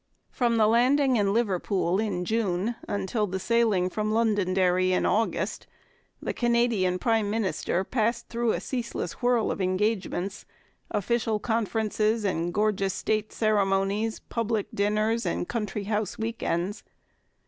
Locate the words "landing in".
0.67-1.31